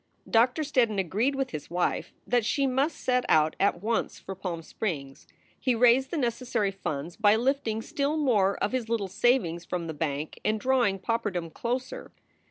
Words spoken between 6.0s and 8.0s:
the necessary funds by lifting